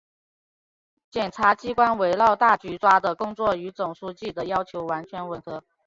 [1.11, 5.63] 检察机关围绕大局抓的工作与总书记的要求完全吻合